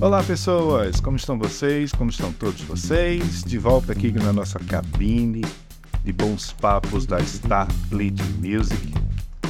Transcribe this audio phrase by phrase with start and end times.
[0.00, 1.00] Olá, pessoas!
[1.00, 1.92] Como estão vocês?
[1.92, 3.44] Como estão todos vocês?
[3.44, 5.42] De volta aqui na nossa cabine
[6.04, 8.92] de bons papos da Starfleet Music.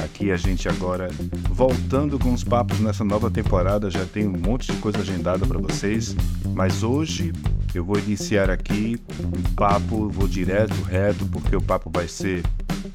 [0.03, 1.09] Aqui a gente agora
[1.49, 5.57] voltando com os papos nessa nova temporada, já tem um monte de coisa agendada para
[5.57, 6.15] vocês,
[6.53, 7.33] mas hoje
[7.73, 12.43] eu vou iniciar aqui um papo, vou direto, reto, porque o papo vai ser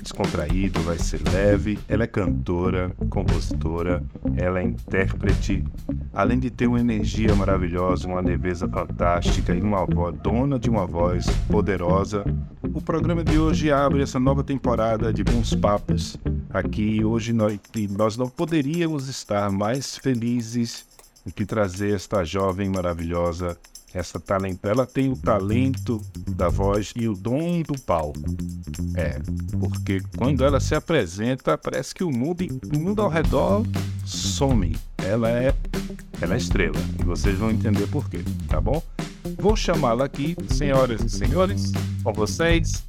[0.02, 1.78] descontraído, vai ser leve.
[1.88, 4.02] Ela é cantora, compositora,
[4.36, 5.64] ela é intérprete,
[6.12, 10.86] além de ter uma energia maravilhosa, uma leveza fantástica e uma voz, dona de uma
[10.86, 12.24] voz poderosa.
[12.74, 16.16] O programa de hoje abre essa nova temporada de Bons Papos.
[16.50, 17.58] Aqui hoje nós,
[17.96, 20.86] nós não poderíamos estar mais felizes
[21.24, 23.56] do que trazer esta jovem maravilhosa
[23.94, 28.18] essa talento, ela tem o talento da voz e o dom do palco.
[28.94, 29.18] É,
[29.58, 32.44] porque quando ela se apresenta, parece que o mundo,
[32.74, 33.64] o mundo ao redor
[34.04, 34.76] some.
[34.98, 35.54] Ela é,
[36.20, 36.78] ela é estrela.
[37.00, 38.82] E vocês vão entender por quê, tá bom?
[39.38, 42.84] Vou chamá-la aqui, senhoras e senhores, com vocês,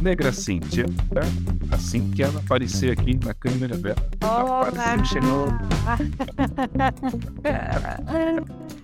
[0.00, 1.20] Negra Cíntia, tá?
[1.74, 4.08] Assim que ela aparecer aqui na câmera dela.
[4.22, 5.04] Olá!
[5.04, 5.48] Chegou.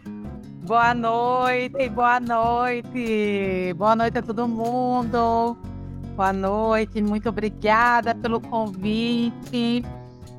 [0.64, 3.74] Boa noite, boa noite.
[3.76, 5.58] Boa noite a todo mundo.
[6.16, 9.84] Boa noite, muito obrigada pelo convite.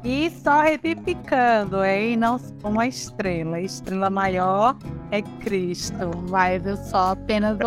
[0.03, 2.17] E só retificando, hein?
[2.17, 3.61] Não sou uma estrela.
[3.61, 4.75] Estrela maior
[5.11, 7.59] é Cristo, mas eu sou apenas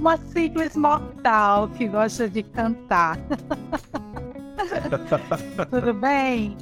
[0.00, 3.18] uma simples mortal que gosta de cantar.
[5.68, 6.56] Tudo bem?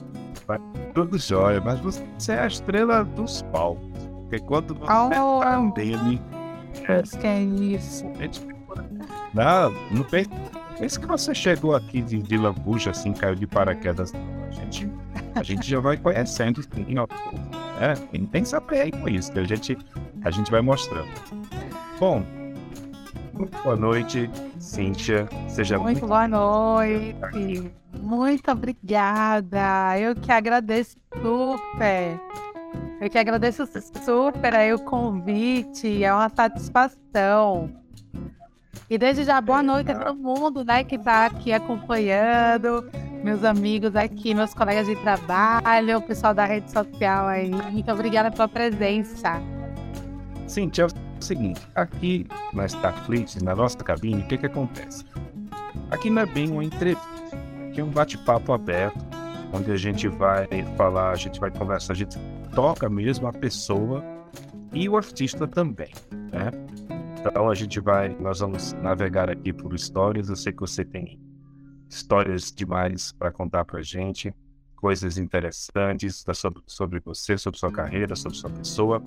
[0.92, 3.93] Tudo jóia, mas você é a estrela dos palcos.
[4.34, 6.20] Porque quando você oh, tá dele.
[6.88, 8.04] É, que é isso?
[9.32, 14.12] Não, não pense que você chegou aqui de, de lambuja, assim, caiu de paraquedas.
[14.48, 14.90] A gente,
[15.34, 17.06] a gente já vai conhecendo, sim, ó.
[17.80, 19.78] É, tem, tem que saber com isso, que a gente,
[20.24, 21.08] a gente vai mostrando.
[22.00, 22.24] Bom,
[23.62, 25.28] boa noite, Cíntia.
[25.48, 27.72] Seja muito, muito boa noite.
[28.00, 29.98] Muito obrigada.
[29.98, 32.20] Eu que agradeço super.
[33.04, 33.66] Eu que agradeço
[34.02, 37.70] super aí o convite, é uma satisfação.
[38.88, 42.90] E desde já, boa noite a todo mundo né, que está aqui acompanhando,
[43.22, 47.50] meus amigos aqui, meus colegas de trabalho, o pessoal da rede social aí.
[47.50, 49.34] Muito obrigada pela presença.
[50.46, 50.88] Sim, é o
[51.22, 55.04] seguinte, aqui na Starfleet, na nossa cabine, o que, que acontece?
[55.90, 57.36] Aqui não é bem uma entrevista,
[57.68, 59.04] aqui é um bate-papo aberto,
[59.52, 60.48] onde a gente vai
[60.78, 62.18] falar, a gente vai conversar, a gente
[62.54, 64.02] toca mesmo a pessoa
[64.72, 66.50] e o artista também, né?
[67.18, 70.28] Então a gente vai, nós vamos navegar aqui por histórias.
[70.28, 71.18] Eu sei que você tem
[71.88, 74.34] histórias demais para contar para gente,
[74.76, 79.02] coisas interessantes sobre, sobre você, sobre sua carreira, sobre sua pessoa.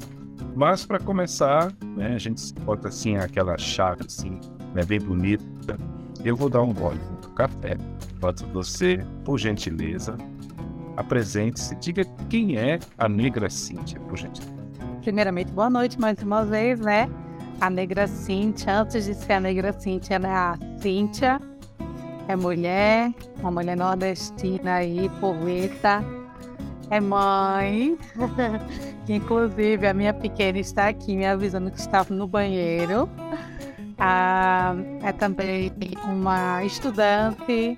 [0.56, 4.40] Mas para começar, né, a gente bota assim aquela chave assim,
[4.74, 5.78] né, bem bonita.
[6.26, 7.78] Eu vou dar um gole do café.
[8.20, 10.18] Pode você, por gentileza,
[10.98, 14.58] apresente-se, diga quem é a Negra Cíntia, por gentileza.
[15.02, 17.08] Primeiramente, boa noite mais uma vez, né?
[17.62, 21.40] A Negra Cíntia, antes de ser a Negra Cíntia, ela é a Cíntia,
[22.28, 26.04] é mulher, uma mulher nordestina aí, poeta,
[26.90, 27.98] é mãe,
[29.06, 33.10] que inclusive a minha pequena está aqui me avisando que estava no banheiro.
[33.98, 35.72] Ah, é também
[36.06, 37.78] uma estudante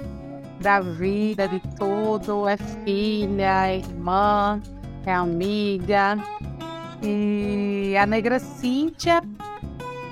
[0.59, 2.47] da vida, de tudo.
[2.47, 4.61] É filha, é irmã,
[5.05, 6.17] é amiga.
[7.01, 9.21] E a Negra Cíntia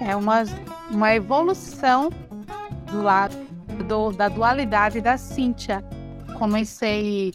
[0.02, 0.44] é uma,
[0.90, 2.10] uma evolução
[2.92, 3.36] do lado
[3.88, 5.84] do, da dualidade da Cíntia.
[6.38, 7.34] Comecei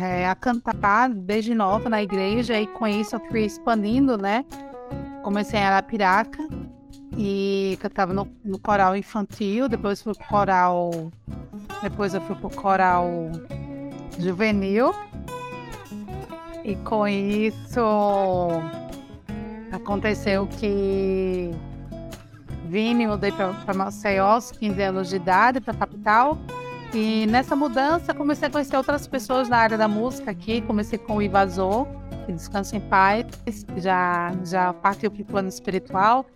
[0.00, 4.44] é, a cantar desde nova na igreja e com isso eu fui expandindo, né?
[5.22, 6.57] Comecei em Arapiraca
[7.18, 11.10] e cantava no, no coral infantil, depois fui pro coral
[11.82, 13.08] depois eu fui pro coral
[14.18, 14.92] juvenil.
[16.64, 17.80] E com isso
[19.72, 21.50] aconteceu que
[22.66, 26.36] vim e mudei para Maceió aos 15 anos de idade, para a capital.
[26.92, 30.60] E nessa mudança comecei a conhecer outras pessoas na área da música aqui.
[30.62, 31.86] Comecei com o Ivazor,
[32.36, 33.26] que em paz,
[33.78, 36.26] já, já partiu para o plano espiritual.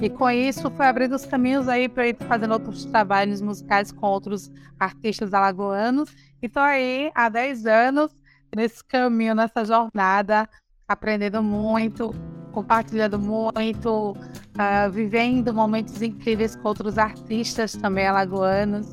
[0.00, 4.06] E com isso foi abrindo os caminhos aí para ir fazendo outros trabalhos musicais com
[4.06, 6.10] outros artistas alagoanos.
[6.42, 8.10] E estou aí há 10 anos
[8.54, 10.48] nesse caminho, nessa jornada,
[10.86, 12.14] aprendendo muito,
[12.52, 18.92] compartilhando muito, uh, vivendo momentos incríveis com outros artistas também alagoanos.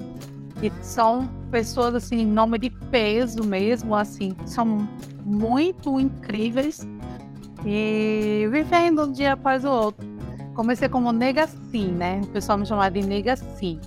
[0.62, 4.88] E são pessoas assim, nome de peso mesmo, assim, são
[5.26, 6.88] muito incríveis
[7.66, 10.06] E vivendo um dia após o outro.
[10.54, 12.22] Comecei como nega sim, né?
[12.24, 13.80] O pessoal me chamava de nega sim.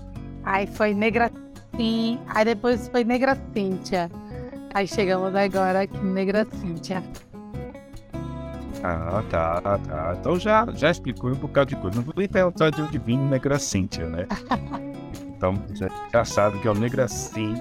[0.45, 1.31] Aí foi negra
[1.77, 4.11] sim, aí depois foi negra Cíntia.
[4.75, 7.03] Aí chegamos agora aqui negra Cíntia.
[8.83, 10.17] Ah, tá, tá.
[10.19, 11.97] Então já, já explicou um bocado de coisa.
[11.97, 14.27] Não vou nem perguntar de onde vim Negra Cíntia, né?
[15.37, 17.55] então já, já sabe que é o Negra Sim.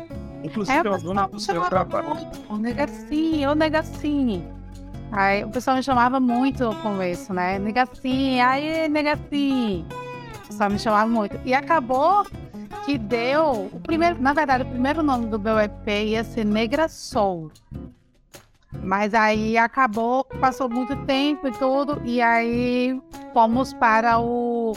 [0.44, 2.28] Inclusive, é, o nome do seu trabalho.
[2.50, 4.44] O Negra Sim, o Sim.
[5.12, 7.58] Aí o pessoal me chamava muito no começo, né?
[7.60, 9.86] Negacinha, aí negacinha.
[10.44, 11.40] O pessoal me chamava muito.
[11.46, 12.26] E acabou
[12.86, 13.70] que deu.
[13.72, 17.52] O primeiro, na verdade, o primeiro nome do meu EP ia ser Negra Soul.
[18.84, 23.02] Mas aí acabou, passou muito tempo e tudo, e aí
[23.34, 24.74] fomos para o.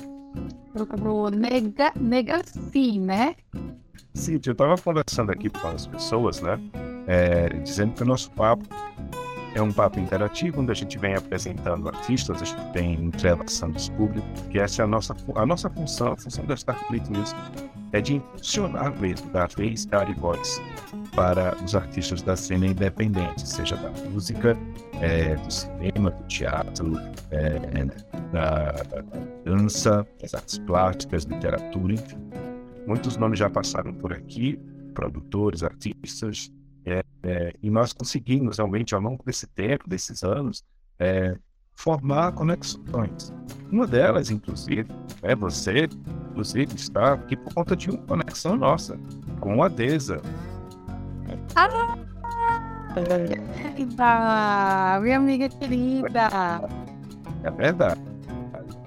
[0.74, 3.36] o Nega, Negaci, né?
[4.14, 6.58] Sim, eu estava conversando aqui com as pessoas, né?
[7.06, 8.64] É, dizendo que o nosso papo
[9.54, 13.88] é um papo interativo onde a gente vem apresentando artistas, a gente vem entrelaçando os
[13.88, 17.38] públicos, que essa é a nossa, a nossa função, a função da Starfleet Music
[17.92, 20.62] é de impulsionar mesmo, dar vez, dar e voz
[21.14, 24.56] para os artistas da cena independente, seja da música,
[25.00, 26.96] é, do cinema, do teatro,
[27.30, 27.58] é,
[28.32, 29.02] da, da,
[29.44, 32.18] dança, das artes plásticas, literatura, enfim.
[32.90, 34.58] Muitos nomes já passaram por aqui,
[34.94, 36.50] produtores, artistas,
[36.84, 40.64] é, é, e nós conseguimos realmente, ao longo desse tempo, desses anos,
[40.98, 41.36] é,
[41.72, 43.32] formar conexões.
[43.70, 44.88] Uma delas, inclusive,
[45.22, 45.88] é você,
[46.30, 48.98] inclusive, está aqui por conta de uma conexão nossa
[49.38, 50.20] com a Deza.
[53.98, 56.28] Ah, minha amiga querida.
[57.44, 58.00] É verdade.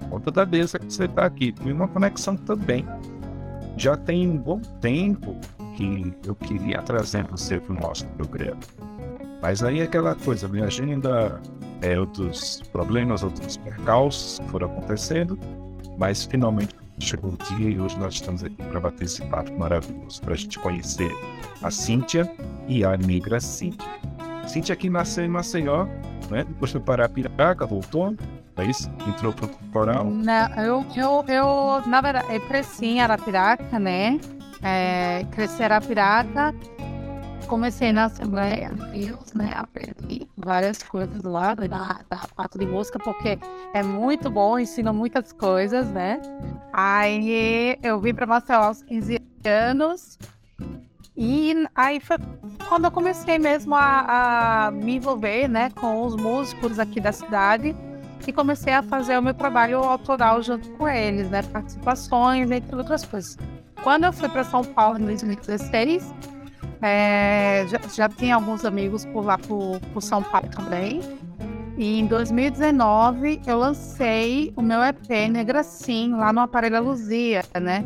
[0.02, 1.56] Por conta da Deza que você está aqui.
[1.66, 2.86] E uma conexão também.
[3.78, 5.36] Já tem um bom tempo
[5.76, 8.60] que eu queria trazer você para o nosso programa.
[9.42, 11.42] Mas aí é aquela coisa, minha agenda,
[11.82, 15.38] é, outros problemas, outros percalços foram acontecendo,
[15.98, 20.22] mas finalmente chegou o dia e hoje nós estamos aqui para bater esse papo maravilhoso,
[20.22, 21.12] para a gente conhecer
[21.62, 22.32] a Cíntia
[22.68, 23.88] e a negra Cíntia.
[24.48, 25.86] Cíntia aqui nasceu em Maceió,
[26.30, 26.46] né?
[26.46, 28.16] depois foi para Piraca, voltou,
[28.58, 28.90] é isso?
[29.08, 30.06] Entrou para o coral?
[30.06, 34.20] Não, eu, eu, eu, na verdade, eu cresci em Arapiraca, né?
[34.64, 36.56] é, crescer a pirata.
[37.48, 39.52] Comecei na Assembleia de Deus, né?
[39.54, 43.38] Aprendi várias coisas lá da, da parte de música, porque
[43.74, 46.22] é muito bom, ensina muitas coisas, né?
[46.72, 50.18] Aí eu vim para Maceió aos 15 anos.
[51.16, 52.18] E aí foi
[52.68, 57.76] quando eu comecei mesmo a, a, me envolver né, com os músicos aqui da cidade
[58.30, 61.42] e comecei a fazer o meu trabalho autoral junto com eles, né?
[61.44, 63.38] Participações, entre outras coisas.
[63.84, 66.14] Quando eu fui para São Paulo em 2016,
[66.82, 71.02] é, já, já, tinha alguns amigos por lá por, por São Paulo também.
[71.78, 77.84] E em 2019 eu lancei o meu EP Negra Sim, lá no Aparelho Luzia, né?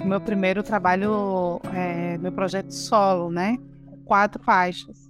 [0.00, 3.56] O meu primeiro trabalho, é, meu projeto solo, né?
[4.04, 5.05] Quatro faixas.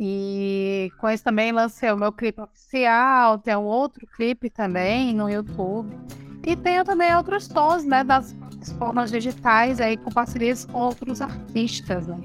[0.00, 5.28] E com isso também lancei o meu clipe oficial, tem um outro clipe também no
[5.28, 5.98] YouTube.
[6.46, 8.34] E tenho também outros tons, né, das
[8.78, 12.16] formas digitais aí com parcerias com outros artistas, né?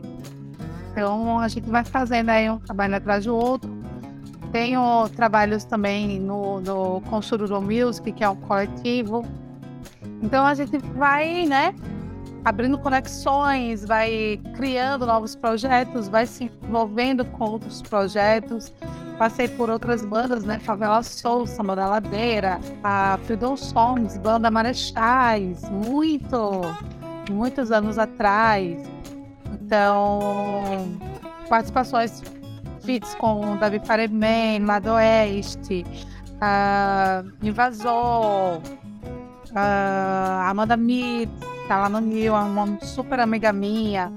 [0.92, 3.76] Então a gente vai fazendo aí um trabalho atrás do outro.
[4.52, 9.26] Tenho trabalhos também no, no Consururo Music, que é um coletivo.
[10.22, 11.74] Então a gente vai, né,
[12.44, 18.74] abrindo conexões, vai criando novos projetos, vai se envolvendo com outros projetos.
[19.18, 20.60] Passei por outras bandas, né?
[20.60, 26.62] Favela Soul, Samba da Ladeira, a Freedom Songs, Banda Marechais, muito,
[27.30, 28.84] muitos anos atrás.
[29.62, 31.00] Então,
[31.48, 32.22] participações
[32.84, 35.86] fits com Davi Fareman, Lado Oeste,
[36.34, 38.58] uh, Invasor,
[39.52, 44.12] uh, Amanda Mitz, tá lá no Nil, é uma super amiga minha.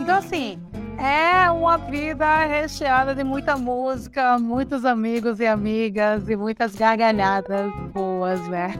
[0.00, 0.58] Então, assim,
[0.98, 8.40] é uma vida recheada de muita música, muitos amigos e amigas e muitas gargalhadas boas,
[8.48, 8.74] né?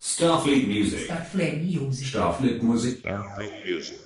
[0.00, 1.04] Starfleet Music.
[1.04, 2.08] Starfleet Music.
[2.08, 2.98] Starfleet Music.
[2.98, 4.02] Starfleet Music.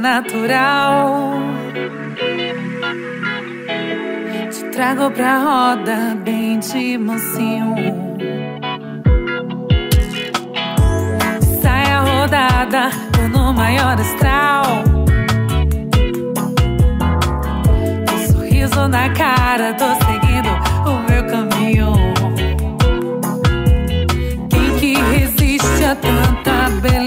[0.00, 1.32] Natural
[4.50, 7.74] de trago pra roda bem de mansinho.
[11.62, 14.64] Sai a rodada, tô no maior astral.
[18.08, 20.50] Com sorriso na cara, tô seguindo
[20.86, 21.92] o meu caminho.
[24.50, 27.01] Quem que resiste a tanta beleza?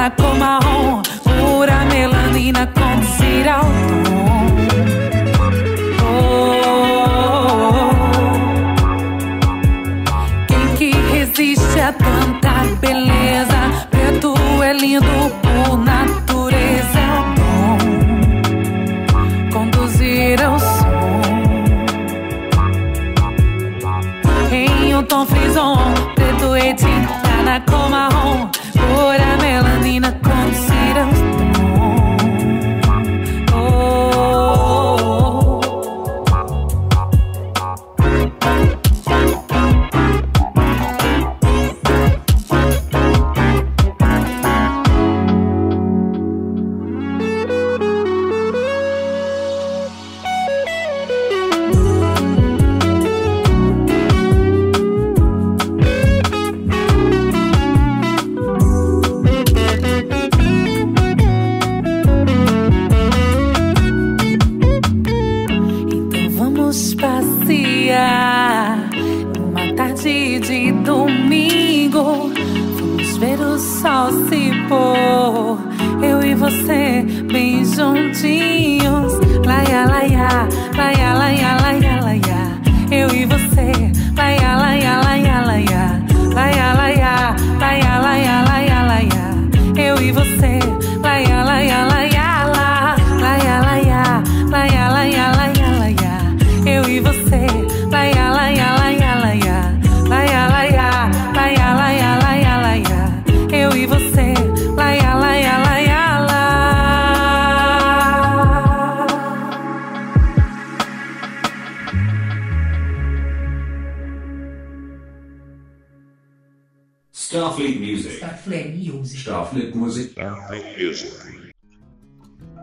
[0.00, 4.00] Edita na cor marrom, pura melanina conduzir ao tom.
[6.02, 7.90] Oh,
[10.48, 13.88] quem que resiste a tanta beleza?
[13.90, 16.98] Preto é lindo por natureza.
[16.98, 17.08] É
[19.52, 20.90] bom conduzir ao som
[24.52, 25.76] em um tom frison,
[26.14, 27.88] preto edita na cor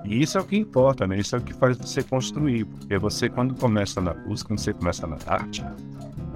[0.08, 1.20] E isso é o que importa, né?
[1.20, 2.66] Isso é o que faz você construir.
[2.66, 5.64] Porque você, quando começa na música, quando você começa na arte,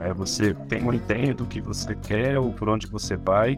[0.02, 3.58] é, você tem uma ideia do que você quer ou por onde você vai.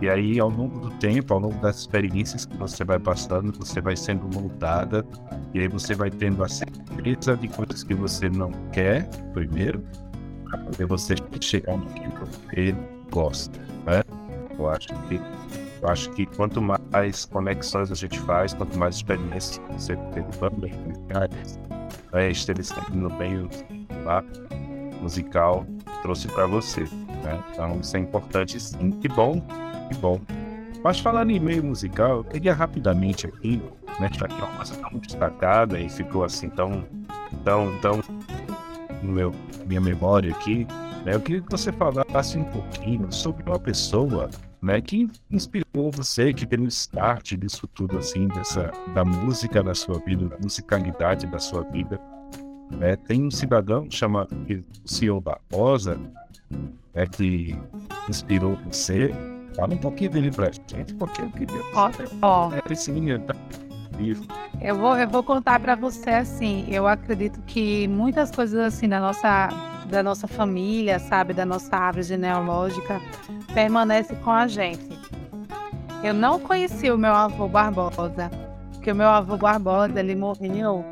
[0.00, 3.82] E aí, ao longo do tempo, ao longo das experiências que você vai passando, você
[3.82, 5.04] vai sendo moldada.
[5.52, 9.84] E aí você vai tendo a certeza de coisas que você não quer, primeiro,
[10.44, 12.74] para poder você chegar no que você
[13.10, 14.02] gosta, né?
[14.58, 15.20] Eu acho que
[15.82, 20.72] eu acho que quanto mais conexões a gente faz, quanto mais experiências você tem também,
[22.12, 23.48] é, estabelecendo no meio
[24.04, 24.22] lá,
[25.00, 25.66] musical,
[26.02, 26.82] trouxe para você.
[27.22, 27.42] Né?
[27.52, 28.90] Então isso é importante sim.
[28.90, 29.40] Que bom,
[29.90, 30.20] que bom.
[30.82, 33.62] Mas falando em meio musical, eu queria rapidamente aqui,
[33.98, 36.84] né, já que é uma coisa tão destacada e ficou assim tão,
[37.44, 38.00] tão, tão
[39.02, 39.34] no meu
[39.66, 40.66] minha memória aqui,
[41.04, 44.30] né, eu queria que você falasse um pouquinho sobre uma pessoa
[44.62, 49.74] né, que inspirou você, que deu o start disso tudo, assim, dessa, da música da
[49.74, 52.00] sua vida, da musicalidade da sua vida.
[52.70, 52.96] Né?
[52.96, 54.34] Tem um cidadão chamado
[54.84, 55.98] senhor Barbosa,
[56.94, 57.56] né, que
[58.08, 59.14] inspirou você.
[59.56, 61.90] Fala um pouquinho dele pra gente, porque eu queria Ó,
[62.22, 63.34] ó, é, esse menino tá
[64.60, 66.64] eu vou, eu vou contar pra você assim.
[66.68, 69.48] Eu acredito que muitas coisas assim da nossa,
[69.90, 73.00] da nossa família, sabe, da nossa árvore genealógica,
[73.52, 74.88] permanecem com a gente.
[76.02, 78.30] Eu não conheci o meu avô Barbosa,
[78.72, 80.84] porque o meu avô Barbosa ele morreu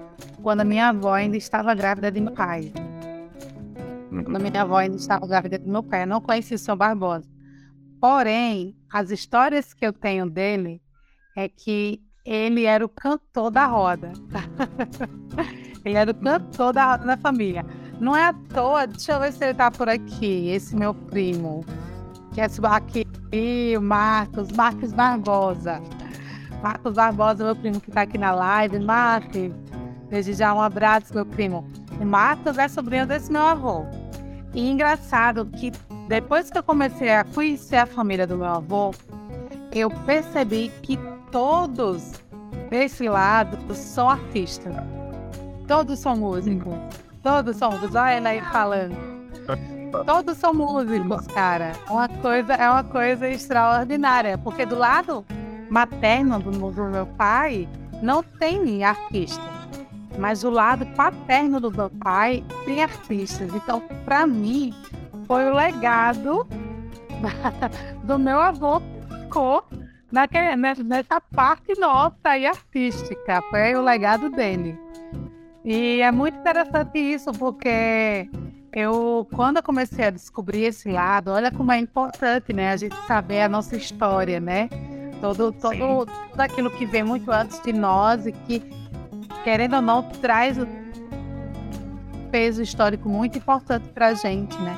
[0.43, 2.73] quando a minha avó ainda estava grávida de meu pai.
[4.11, 6.77] Quando a minha avó ainda estava grávida de meu pai, eu não conheci o seu
[6.77, 7.27] Barbosa.
[8.01, 10.81] Porém, as histórias que eu tenho dele
[11.37, 14.13] é que ele era o cantor da roda.
[15.85, 17.65] ele era o cantor da roda da família.
[18.01, 21.65] Não é à toa, deixa eu ver se ele tá por aqui, esse meu primo.
[22.33, 23.05] Que é aqui,
[23.77, 25.83] o Marcos, Marcos Barbosa.
[26.63, 28.79] Marcos Barbosa, meu primo que tá aqui na live.
[28.79, 29.53] Marcos,
[30.09, 31.67] desde já um abraço, meu primo.
[32.01, 33.85] O Marcos é sobrinho desse meu avô.
[34.55, 35.73] E engraçado que
[36.09, 38.95] depois que eu comecei a conhecer a família do meu avô,
[39.73, 40.99] eu percebi que
[41.33, 42.13] todos
[42.71, 44.75] desse lado são artistas.
[45.67, 46.75] Todos são músicos.
[47.29, 47.95] Todos são músicos.
[47.95, 48.97] Olha ela aí falando.
[50.07, 51.73] Todos são músicos, cara.
[51.87, 54.39] É uma coisa, é uma coisa extraordinária.
[54.39, 55.27] Porque do lado
[55.69, 57.69] materno do, meu pai
[58.03, 59.43] não tem artista.
[60.19, 63.55] Mas o lado paterno do meu pai tem artistas.
[63.55, 64.73] Então, para mim,
[65.27, 66.47] foi o legado
[68.05, 68.81] do meu avô
[69.23, 69.65] ficou
[70.11, 73.43] naquele, nessa parte nossa aí artística.
[73.51, 74.88] Foi o legado dele.
[75.71, 78.27] E é muito interessante isso, porque
[78.73, 82.73] eu, quando eu comecei a descobrir esse lado, olha como é importante, né?
[82.73, 84.71] A gente saber a nossa história, né?
[85.21, 88.63] Todo, todo, tudo aquilo que vem muito antes de nós e que,
[89.45, 90.65] querendo ou não, traz um
[92.31, 94.75] peso histórico muito importante para a gente, né?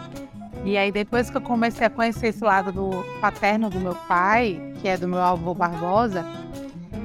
[0.65, 4.61] E aí, depois que eu comecei a conhecer esse lado do paterno do meu pai,
[4.81, 6.27] que é do meu avô Barbosa,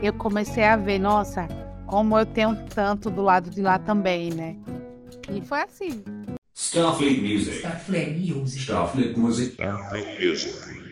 [0.01, 1.47] eu comecei a ver, nossa,
[1.87, 4.55] como eu tenho tanto do lado de lá também, né?
[5.29, 6.03] E foi assim.
[6.53, 7.57] Starfleet Music.
[7.57, 8.61] Starfleet Music.
[8.61, 9.61] Starfleet Music.
[9.61, 10.84] A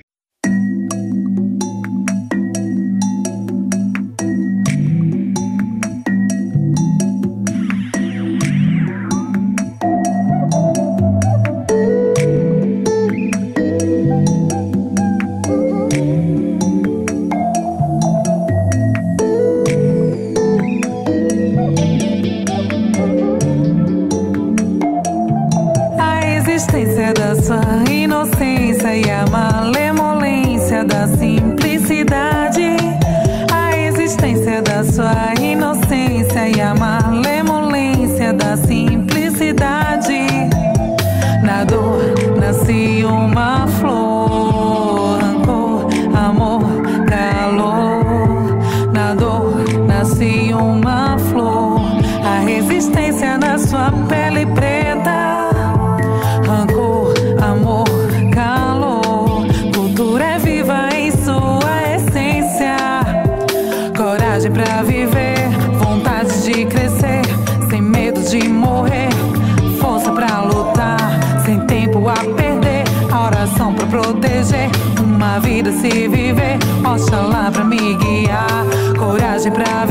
[79.43, 79.82] Coragem pra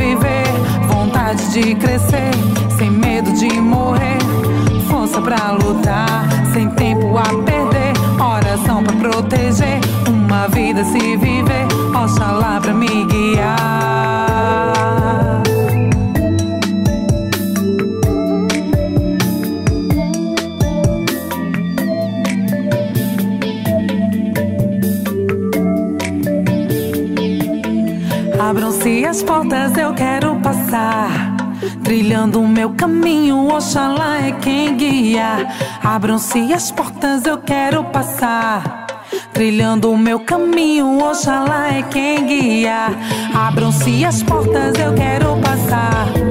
[32.13, 35.49] Trilhando o meu caminho, Oxalá é quem guia.
[35.83, 38.87] Abram-se as portas, eu quero passar.
[39.33, 42.89] Trilhando o meu caminho, Oxalá é quem guia.
[43.35, 46.22] Abram-se as portas, eu quero passar.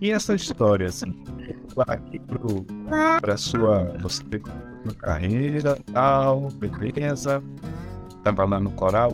[0.00, 1.14] E essa história, assim,
[3.20, 4.22] pra sua, você
[4.98, 7.42] carreira, tal, beleza,
[8.22, 9.12] tava lá no coral,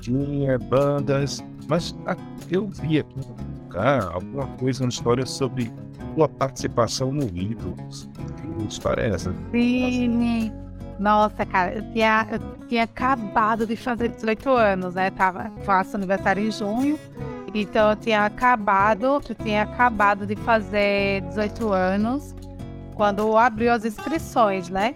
[0.00, 2.16] tinha bandas, mas a-
[2.50, 3.20] eu vi aqui
[4.12, 5.72] alguma coisa, uma história sobre
[6.14, 8.08] sua participação no Idols.
[8.58, 9.34] Que história é essa?
[9.50, 10.52] Sim.
[10.98, 15.10] Nossa, cara, eu tinha, eu tinha acabado de fazer 18 anos, né?
[15.10, 16.96] Tava, faço aniversário em junho.
[17.54, 22.34] Então eu tinha acabado, eu tinha acabado de fazer 18 anos
[22.94, 24.94] quando abriu as inscrições, né?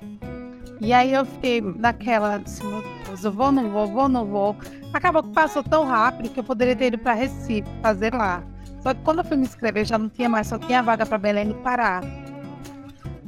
[0.81, 4.57] E aí eu fiquei naquela, assim, meu Deus, eu vou, não vou, vou, não vou.
[4.93, 8.43] Acabou que passou tão rápido que eu poderia ter ido para Recife fazer lá.
[8.81, 11.19] Só que quando eu fui me inscrever já não tinha mais, só tinha vaga para
[11.19, 12.01] Belém do Pará.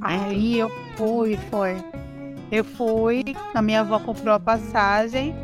[0.00, 1.76] Aí eu fui, foi.
[2.50, 5.34] Eu fui, a minha avó comprou a passagem,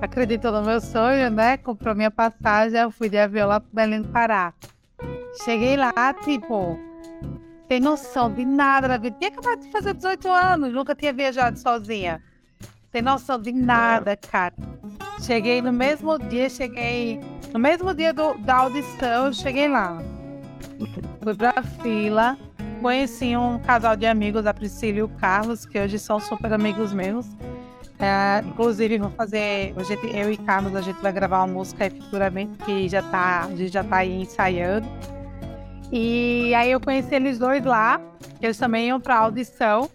[0.00, 1.56] acreditou no meu sonho, né?
[1.56, 4.52] Comprou minha passagem, eu fui de avião lá para Belém do Pará.
[5.44, 6.78] Cheguei lá, tipo,
[7.68, 9.16] tem noção de nada da vida.
[9.18, 12.22] Tinha acabado de fazer 18 anos, nunca tinha viajado sozinha.
[12.90, 14.54] Tem noção de nada, cara.
[15.20, 17.20] Cheguei no mesmo dia, cheguei.
[17.52, 19.98] No mesmo dia do, da audição, eu cheguei lá.
[21.22, 22.38] Fui pra fila,
[22.80, 26.92] conheci um casal de amigos, a Priscila e o Carlos, que hoje são super amigos
[26.92, 27.26] meus.
[27.98, 29.74] É, inclusive, vou fazer.
[29.76, 33.44] Hoje eu e Carlos, a gente vai gravar uma música aí futuramente, que já tá,
[33.44, 34.86] a gente já tá aí ensaiando.
[35.90, 38.00] E aí eu conheci eles dois lá,
[38.42, 39.88] eles também iam pra audição.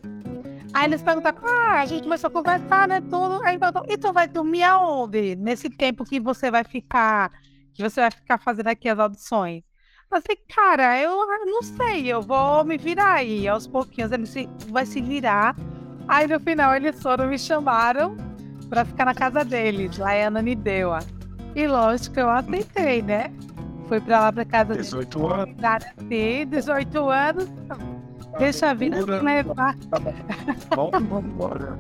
[0.74, 3.42] Aí eles perguntaram, ah, a gente começou a conversar, né, tudo.
[3.44, 5.36] Aí perguntou, e tu vai dormir aonde?
[5.36, 7.30] Nesse tempo que você vai ficar,
[7.74, 9.64] que você vai ficar fazendo aqui as audições.
[10.10, 13.48] Eu falei, cara, eu não sei, eu vou me virar aí.
[13.48, 15.56] Aos pouquinhos ele se, vai se virar.
[16.08, 18.18] Aí no final eles foram me chamaram
[18.70, 21.00] pra ficar na casa deles, lá em Ananindeua.
[21.56, 23.32] E lógico, eu aceitei, né?
[23.88, 25.56] Fui pra lá pra casa 18 anos.
[26.08, 27.50] Sim, 18 anos.
[28.40, 29.76] Deixa a vida me levar.
[30.76, 31.78] Bom, vamos embora.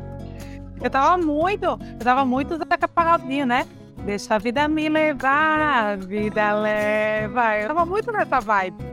[0.81, 3.65] Eu tava muito, eu tava muito Zeca Pagodinho, né?
[4.05, 7.57] Deixa a vida me levar, a vida leva.
[7.57, 8.83] Eu tava muito nessa vibe.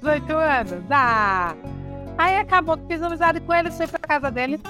[0.00, 1.56] 18 anos, dá.
[2.18, 4.60] Aí acabou fiz amizade com ele, fui pra casa dele.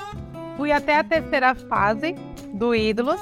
[0.59, 2.15] Fui até a terceira fase
[2.53, 3.21] do Ídolos.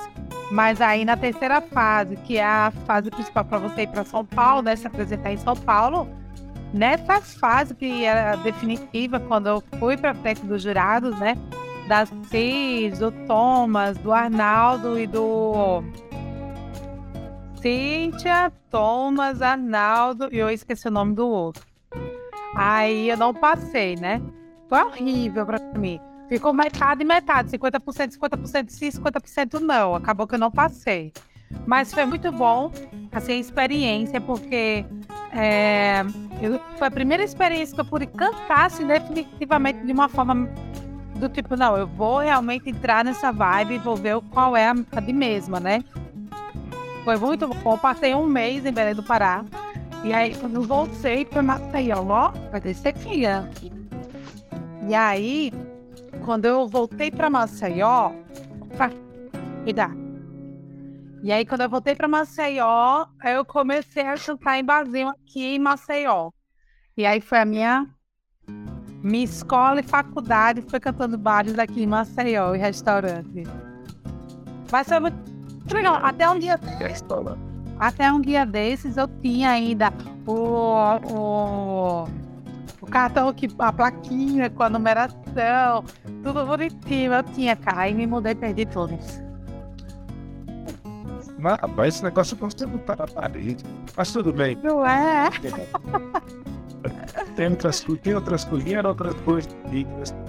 [0.51, 4.25] Mas aí na terceira fase, que é a fase principal para você ir para São
[4.25, 4.75] Paulo, né?
[4.75, 6.09] Se apresentar em São Paulo.
[6.75, 11.37] Nessa fase que era definitiva, quando eu fui para frente dos jurados, né?
[11.89, 15.83] Da Cis, do Thomas, do Arnaldo e do
[17.61, 21.65] Cíntia, Thomas, Arnaldo e eu esqueci o nome do outro.
[22.57, 24.21] Aí eu não passei, né?
[24.69, 26.01] Foi horrível para mim.
[26.29, 29.95] Ficou metade e metade, 50%, 50% sim, 50% não.
[29.95, 31.13] Acabou que eu não passei.
[31.67, 32.73] Mas foi muito bom,
[33.13, 34.85] assim, a experiência, porque
[35.33, 36.01] é,
[36.41, 40.49] eu, foi a primeira experiência que eu pude cantar, assim, definitivamente de uma forma
[41.17, 44.75] do tipo, não, eu vou realmente entrar nessa vibe e vou ver qual é a,
[44.93, 45.85] a de mesma, né?
[47.05, 47.79] Foi muito bom.
[47.79, 49.45] Passei um mês em Belém do Pará.
[50.05, 53.49] E aí, quando voltei para Maceió, ó, vai descer filha.
[54.89, 55.53] E aí,
[56.25, 58.13] quando eu voltei para Maceió,
[58.77, 58.91] pra
[59.65, 59.93] cuidar.
[61.23, 65.59] E aí, quando eu voltei para Maceió, eu comecei a cantar em barzinho aqui em
[65.59, 66.31] Maceió.
[66.97, 67.87] E aí foi a minha,
[69.03, 73.43] minha escola e faculdade, foi cantando bares aqui em Maceió e restaurante.
[74.71, 75.97] Mas foi muito legal.
[75.97, 76.59] Até um dia.
[77.79, 79.93] Até um dia desses eu tinha ainda
[80.27, 80.35] o,
[81.13, 82.09] o
[82.87, 85.85] o cartão que a plaquinha com a numeração,
[86.23, 87.13] tudo bonitinho.
[87.13, 88.97] Eu tinha, cara, aí me mudei e perdi tudo.
[91.39, 93.65] Mas, rapaz, esse negócio você não tá na parede.
[93.97, 94.57] Mas tudo bem.
[94.63, 95.29] Não é?
[97.35, 99.55] Tem outras, tem outras coisinhas, outras coisas.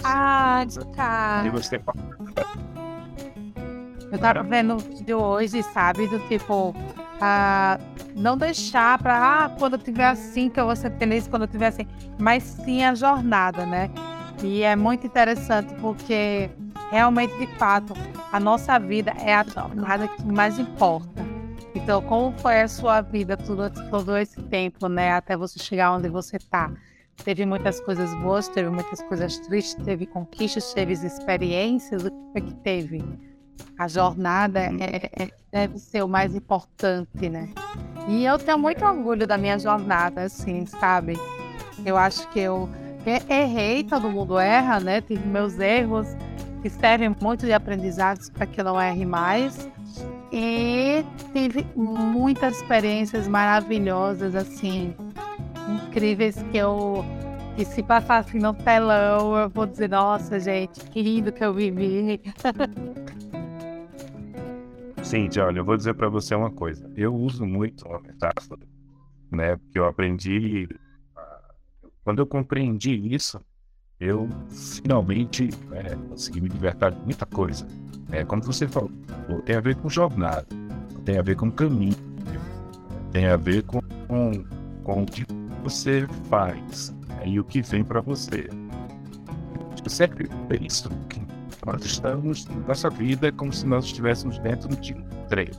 [0.03, 1.43] Ah, tá.
[1.45, 1.79] E você
[4.11, 6.07] Eu tava vendo um vídeo hoje, sabe?
[6.07, 6.73] Do tipo,
[7.21, 7.79] ah,
[8.15, 11.47] não deixar para ah, quando eu tiver assim, que eu vou ser feliz quando eu
[11.47, 11.87] tiver assim,
[12.19, 13.89] mas sim a jornada, né?
[14.43, 16.49] E é muito interessante porque
[16.91, 17.93] realmente, de fato,
[18.31, 21.25] a nossa vida é a jornada que mais importa.
[21.73, 25.13] Então, como foi a sua vida todo, esse tempo, né?
[25.13, 26.71] Até você chegar onde você está?
[27.23, 32.41] Teve muitas coisas boas, teve muitas coisas tristes, teve conquistas, teve experiências, o que foi
[32.41, 33.03] que teve?
[33.77, 37.49] A jornada é, é, deve ser o mais importante, né?
[38.07, 41.19] E eu tenho muito orgulho da minha jornada, assim, sabe?
[41.85, 42.69] Eu acho que eu
[43.29, 45.01] errei, todo mundo erra, né?
[45.01, 46.07] Tive meus erros
[46.61, 49.69] que servem muito de aprendizados para que eu não erre mais.
[50.31, 54.93] E tive muitas experiências maravilhosas, assim,
[55.67, 57.05] incríveis que eu
[57.55, 62.21] que se passasse no telão, eu vou dizer, nossa, gente, que lindo que eu vivi.
[65.07, 66.91] Cintia, olha, eu vou dizer para você uma coisa.
[66.93, 68.59] Eu uso muito uma metáfora,
[69.31, 69.55] né?
[69.55, 70.67] Porque eu aprendi.
[72.03, 73.39] Quando eu compreendi isso,
[74.01, 77.65] eu finalmente é, consegui me libertar de muita coisa.
[78.11, 78.91] É, como você falou,
[79.45, 80.45] tem a ver com jornada,
[81.05, 81.95] tem a ver com caminho,
[83.13, 84.43] tem a ver com, com,
[84.83, 85.25] com o que
[85.63, 88.49] você faz é, e o que vem para você.
[89.85, 91.21] Eu sempre penso que
[91.67, 95.51] nós estamos, nossa vida é como se nós estivéssemos dentro de um trem.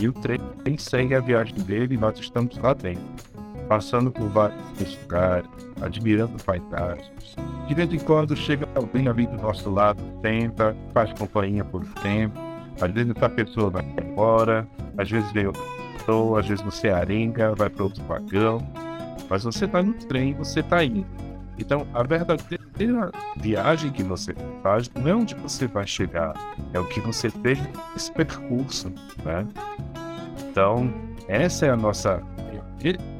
[0.00, 0.38] E o trem
[0.78, 3.02] segue a viagem dele e nós estamos lá dentro,
[3.68, 5.50] passando por vários lugares,
[5.82, 7.36] admirando paisagens.
[7.66, 12.38] De vez em quando chega alguém ali do nosso lado, tenta, faz companhia por tempo.
[12.80, 14.66] Às vezes essa pessoa vai embora,
[14.96, 15.62] às vezes vem outra
[15.98, 18.58] pessoa, às vezes você arenga, vai para outro vagão.
[19.28, 21.06] mas você está no trem, você está indo.
[21.58, 26.34] Então, a verdadeira viagem que você faz não é onde você vai chegar,
[26.72, 27.58] é o que você fez
[27.94, 28.88] esse percurso,
[29.24, 29.46] né?
[30.50, 30.92] Então,
[31.28, 32.22] essa é a nossa.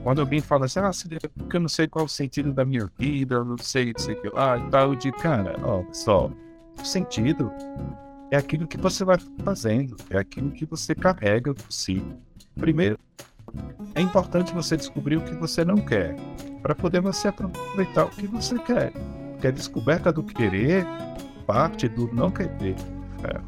[0.02, 0.90] Quando alguém fala assim, ah,
[1.38, 4.14] porque eu não sei qual o sentido da minha vida, eu não sei, não sei
[4.14, 6.30] o que lá e tal, digo, cara, ó, pessoal,
[6.78, 7.50] o sentido
[8.30, 12.04] é aquilo que você vai fazendo, é aquilo que você carrega por si.
[12.56, 12.98] Primeiro,
[13.94, 16.16] é importante você descobrir o que você não quer,
[16.62, 18.92] para poder você aproveitar o que você quer.
[19.32, 20.86] Porque a descoberta do querer
[21.46, 22.76] parte do não querer.
[23.22, 23.40] É.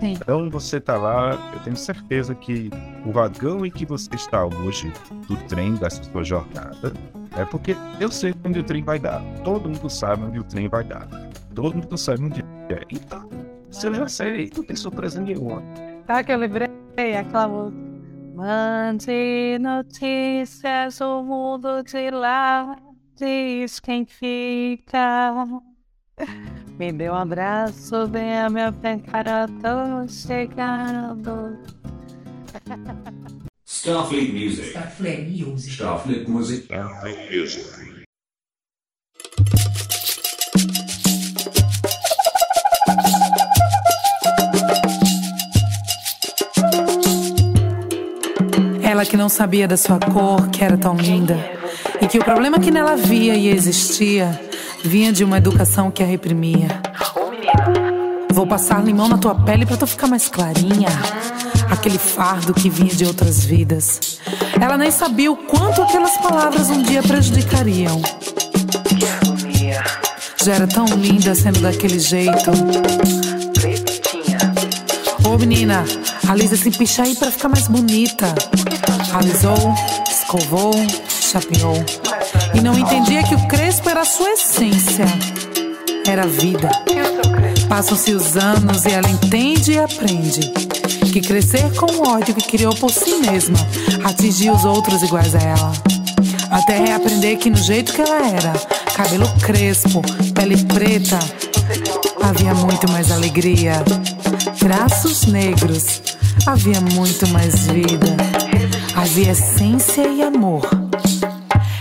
[0.00, 0.14] Sim.
[0.14, 2.70] Então você está lá, eu tenho certeza que
[3.04, 4.90] o vagão em que você está hoje,
[5.28, 6.92] do trem dessa sua jornada,
[7.36, 9.22] é porque eu sei onde o trem vai dar.
[9.44, 11.06] Todo mundo sabe onde o trem vai dar.
[11.54, 12.80] Todo mundo sabe onde é.
[12.90, 13.28] Então,
[13.70, 15.62] se eu sei, não tem surpresa nenhuma.
[16.06, 16.68] Tá que eu lembrei
[17.16, 17.89] aquela música.
[18.40, 22.74] Mande notícias, o mundo de lá
[23.14, 25.44] diz quem fica.
[26.78, 31.58] Me dê um abraço, venha me apertar, eu tô chegando.
[33.66, 34.68] Starfleet Music.
[34.68, 35.74] Starfleet Music.
[35.74, 37.89] Starfleet Music.
[49.00, 51.34] Ela que não sabia da sua cor, que era tão linda,
[52.02, 54.38] e que o problema que nela havia e existia
[54.84, 56.68] vinha de uma educação que a reprimia.
[58.30, 60.90] Vou passar limão na tua pele pra tu ficar mais clarinha.
[61.70, 64.20] Aquele fardo que vinha de outras vidas.
[64.60, 68.02] Ela nem sabia o quanto aquelas palavras um dia prejudicariam.
[70.44, 72.50] Já era tão linda sendo daquele jeito.
[75.24, 75.86] Ô menina,
[76.28, 78.34] alisa esse picha aí pra ficar mais bonita.
[79.12, 79.74] Alisou,
[80.08, 80.72] escovou,
[81.08, 81.84] chapeou.
[82.54, 85.04] E não entendia que o crespo era a sua essência.
[86.06, 86.70] Era a vida.
[87.68, 90.40] Passam-se os anos e ela entende e aprende.
[91.12, 93.58] Que crescer com o ódio que criou por si mesma
[94.04, 95.72] atingir os outros iguais a ela.
[96.50, 98.52] Até reaprender que no jeito que ela era,
[98.94, 100.02] cabelo crespo,
[100.34, 101.18] pele preta,
[102.22, 103.82] havia muito mais alegria.
[104.58, 106.00] Traços negros,
[106.46, 108.29] havia muito mais vida.
[108.94, 110.68] Havia essência e amor.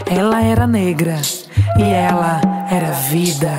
[0.10, 1.20] Ela era negra
[1.78, 2.42] e ela
[2.72, 3.50] era vida.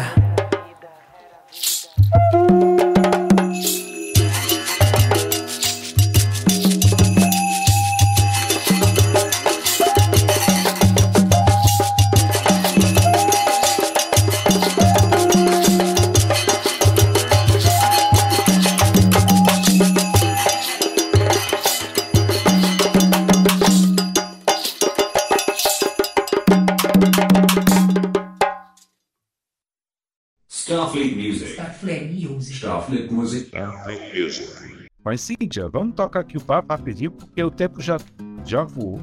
[33.86, 34.88] Music.
[35.04, 37.96] Mas, Cíntia, vamos tocar aqui o papo rapidinho, porque o tempo já,
[38.44, 39.00] já voou.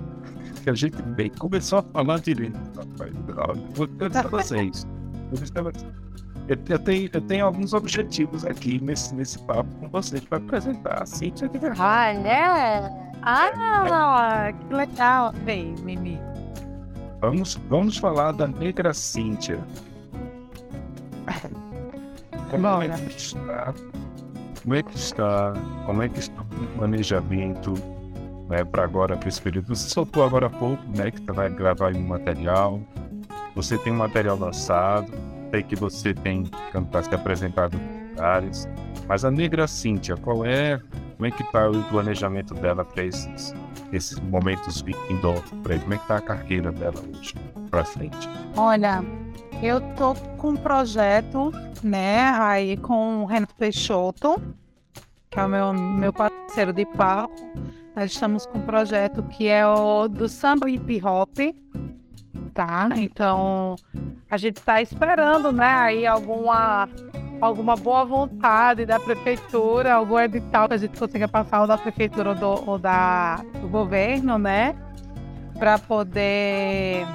[0.64, 2.60] Que a gente bem começou a falar direito.
[3.74, 4.86] Vou contar pra vocês.
[5.36, 5.72] Eu estava-
[6.48, 11.02] Eu, eu tenho, eu tenho alguns objetivos aqui nesse, nesse papo com vocês para apresentar
[11.04, 12.20] a Cíntia de verdade.
[12.20, 13.08] Olha!
[13.24, 15.34] Ah, que legal!
[15.44, 16.18] Vem, Mimi.
[17.20, 19.60] Vamos, vamos falar da negra Cíntia.
[22.50, 23.74] Como é que está?
[24.68, 25.54] Como é que está?
[25.86, 27.74] Como é que está o planejamento
[28.50, 29.74] né, para agora, para esse período?
[29.74, 31.10] Você soltou agora há pouco, né?
[31.10, 32.82] Que você vai gravar um material.
[33.56, 35.10] Você tem um material lançado.
[35.52, 38.68] Sei que você tem cantar se apresentado em lugares.
[39.08, 40.82] Mas a negra Cíntia, qual é?
[41.16, 43.56] Como é que está o planejamento dela para esses,
[43.94, 45.34] esses momentos vindo?
[45.70, 45.80] Ele?
[45.80, 47.36] Como é que está a carreira dela hoje
[47.72, 48.30] para frente?
[48.58, 49.02] Olha,
[49.62, 51.52] eu tô com um projeto,
[51.84, 54.42] né, aí com o Renato Peixoto,
[55.30, 57.34] que é o meu, meu parceiro de papo.
[57.96, 61.38] Nós estamos com um projeto que é o do samba hip hop,
[62.54, 62.90] tá?
[62.96, 63.76] Então,
[64.30, 66.88] a gente está esperando, né, aí alguma
[67.40, 72.30] alguma boa vontade da prefeitura, algum edital que a gente consiga passar ou da prefeitura
[72.30, 74.76] ou, do, ou da, do governo, né,
[75.58, 77.06] para poder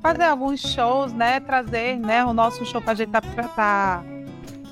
[0.00, 1.40] fazer alguns shows, né?
[1.40, 2.24] Trazer, né?
[2.24, 3.20] O nosso show que a gente tá.
[3.20, 4.04] tá...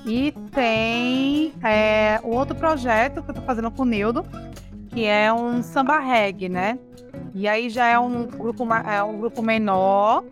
[0.05, 4.25] E tem é, um outro projeto que eu tô fazendo com o Nildo,
[4.89, 6.79] que é um samba reggae, né?
[7.33, 10.23] E aí já é um grupo, é um grupo menor,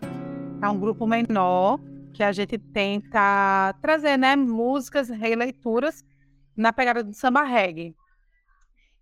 [0.62, 1.80] é um grupo menor
[2.14, 4.36] que a gente tenta trazer, né?
[4.36, 6.04] Músicas, releituras
[6.56, 7.94] na pegada do samba reggae.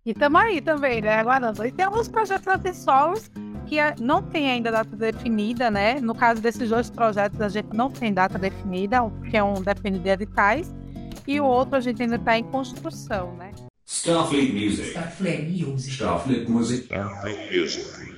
[0.04, 1.20] E estamos aí também, né?
[1.20, 1.64] Aguardando.
[1.64, 1.70] E
[3.64, 6.00] que é, não tem ainda data definida, né?
[6.00, 9.98] No caso desses dois projetos, a gente não tem data definida, porque é um depende
[9.98, 10.72] de editais,
[11.26, 13.52] e o outro a gente ainda está em construção, né?
[13.86, 14.88] Starfleet Music.
[14.88, 15.94] Starfleet Music.
[15.94, 16.84] Starfleet Music.
[16.84, 18.13] Starfleet Music.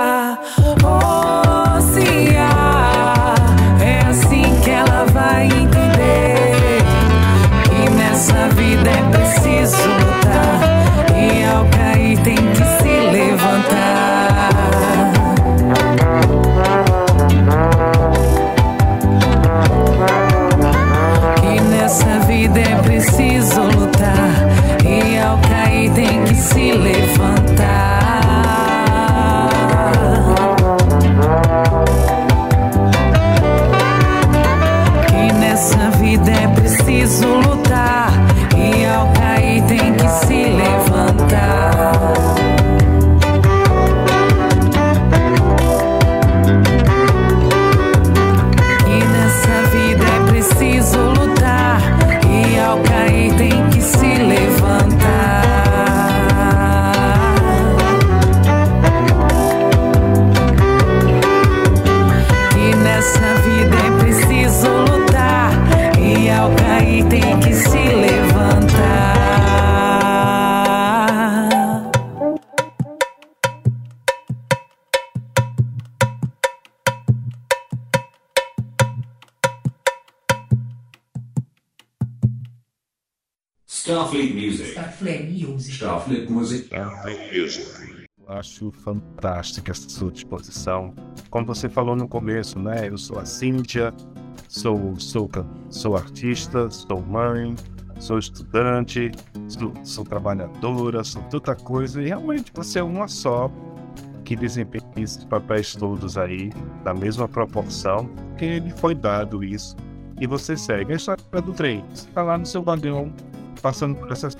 [0.00, 1.47] Oh.
[88.38, 90.94] acho fantástica essa sua disposição.
[91.30, 92.88] Como você falou no começo, né?
[92.88, 93.92] Eu sou a Cíntia,
[94.48, 95.28] sou, sou,
[95.68, 97.54] sou artista, sou mãe,
[97.98, 99.10] sou estudante,
[99.48, 102.00] sou, sou trabalhadora, sou tanta coisa.
[102.00, 103.50] E realmente você é uma só
[104.24, 106.52] que desempenha esses papéis todos aí,
[106.84, 109.74] da mesma proporção que ele foi dado isso.
[110.20, 111.84] E você segue a história do trem.
[111.94, 113.12] Você está lá no seu vagão,
[113.62, 114.36] passando por essas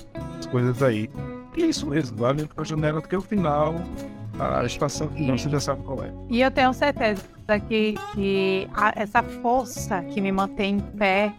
[0.51, 1.09] coisas aí.
[1.55, 3.75] E é isso mesmo, vai olhando pra janela, porque o final,
[4.39, 6.11] a estação final, você já sabe qual é.
[6.29, 7.23] E eu tenho certeza
[7.67, 11.33] que, que a- essa força que me mantém em pé.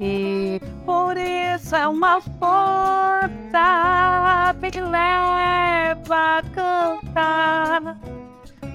[0.00, 3.30] E por isso é uma força
[4.70, 7.96] que leva a cantar.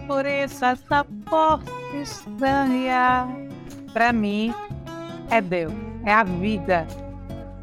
[0.08, 1.72] Por isso essa força
[2.02, 3.28] estranha
[3.94, 4.54] pra mim
[5.30, 5.72] é Deus,
[6.06, 6.88] é a vida.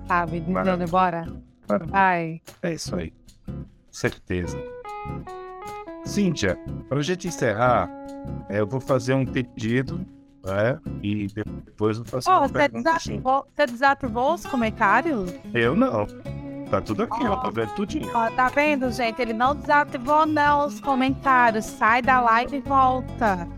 [0.06, 0.38] Sabe?
[0.40, 0.86] Dizendo, Maravilha.
[0.86, 1.37] bora.
[1.88, 2.40] Vai.
[2.62, 3.12] É isso aí.
[3.90, 4.58] Certeza.
[6.04, 6.58] Cíntia,
[6.88, 7.90] para a gente encerrar,
[8.48, 10.00] é, eu vou fazer um pedido,
[10.44, 10.78] né?
[11.02, 12.92] E depois eu faço Ó, uma você pergunta.
[12.92, 15.32] desativou, você desativou os comentários?
[15.52, 16.06] Eu não.
[16.70, 17.32] Tá tudo aqui, ó.
[17.32, 17.36] Ó.
[17.36, 18.10] Tá vendo tudinho.
[18.14, 19.20] Ó, tá vendo, gente?
[19.20, 21.64] Ele não desativou não os comentários.
[21.64, 23.48] Sai da live e volta.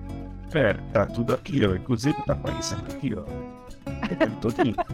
[0.50, 1.74] Pera, tá tudo aqui, ó.
[1.74, 3.22] Inclusive tá aparecendo aqui, ó.
[3.84, 4.74] Tá vendo tudinho.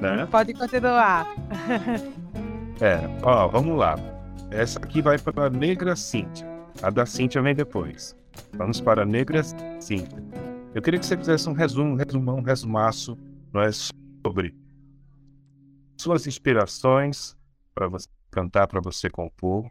[0.00, 0.26] né?
[0.30, 1.26] Pode continuar.
[2.80, 3.96] É, ó, vamos lá.
[4.52, 6.46] Essa aqui vai para a Negra Cíntia.
[6.80, 8.14] A da Cíntia vem depois.
[8.52, 9.42] Vamos para a Negra
[9.80, 10.22] Cíntia.
[10.72, 13.18] Eu queria que você fizesse um resumo, um resumão, um resumaço,
[13.52, 14.54] não é, sobre
[15.96, 17.36] suas inspirações
[17.74, 19.68] para você cantar, para você compor,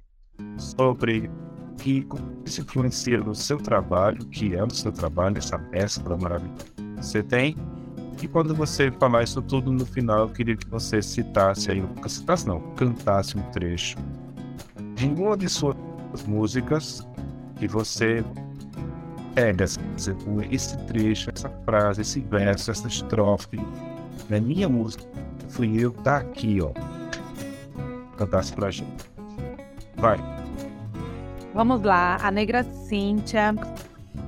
[0.57, 1.31] sobre
[1.77, 6.65] que como isso influencia no seu trabalho, que é o seu trabalho, essa mescla maravilhosa
[6.97, 7.55] você tem.
[8.21, 12.47] E quando você falar isso tudo no final, eu queria que você citasse aí, citasse
[12.47, 13.97] não, cantasse um trecho
[14.95, 15.75] de uma de suas
[16.25, 17.07] músicas
[17.57, 18.23] que você
[19.35, 23.57] pega assim, você, "Pô, esse trecho, essa frase, esse verso, essa estrofe,
[24.27, 25.03] não é minha música,
[25.49, 26.71] fui eu, tá aqui, ó.
[28.17, 29.05] Cantasse pra gente.
[29.95, 30.17] Vai.
[31.53, 32.17] Vamos lá.
[32.21, 33.53] A negra Cíntia,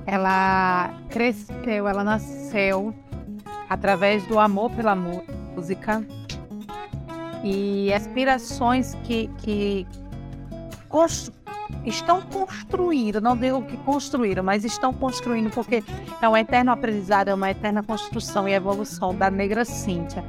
[0.06, 2.94] ela cresceu, ela nasceu
[3.70, 6.04] através do amor pela música
[7.44, 9.86] e aspirações que, que
[10.88, 11.30] cons-
[11.86, 15.82] estão construindo, não digo que construíram, mas estão construindo, porque
[16.20, 20.22] é um eterno aprendizado, é uma eterna construção e evolução da negra Cíntia.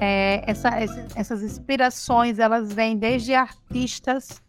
[0.00, 0.70] É, essa-
[1.14, 4.40] essas inspirações, elas vêm desde artistas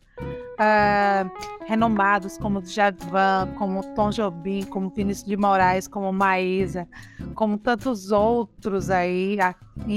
[0.57, 1.25] ah,
[1.67, 6.87] renomados como Djavan, como Tom Jobim, como Vinícius de Moraes, como Maísa,
[7.35, 9.37] como tantos outros aí,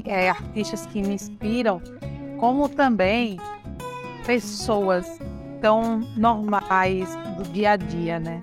[0.06, 1.80] é, artistas que me inspiram,
[2.38, 3.38] como também
[4.26, 5.18] pessoas
[5.60, 8.40] tão normais do dia a dia, né?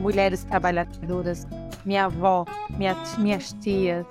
[0.00, 1.46] Mulheres trabalhadoras,
[1.84, 2.44] minha avó,
[2.78, 4.06] minha, minhas tias,